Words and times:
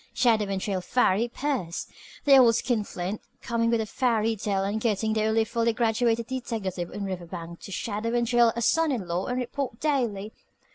Shadow 0.15 0.45
and 0.45 0.59
trail 0.59 0.81
Farry 0.81 1.27
Pierce! 1.27 1.85
The 2.25 2.35
old 2.37 2.55
skin 2.55 2.83
flint, 2.83 3.21
coming 3.43 3.69
with 3.69 3.79
a 3.79 3.85
fairy 3.85 4.35
tale 4.35 4.63
and 4.63 4.81
getting 4.81 5.13
the 5.13 5.25
only 5.25 5.43
fully 5.45 5.73
graduated 5.73 6.25
deteckative 6.25 6.89
in 6.91 7.05
Riverbank 7.05 7.59
to 7.59 7.71
shadow 7.71 8.15
and 8.15 8.25
trail 8.27 8.51
a 8.55 8.63
son 8.63 8.91
in 8.91 9.07
law 9.07 9.27
and 9.27 9.37
report 9.37 9.79
daily! 9.79 10.33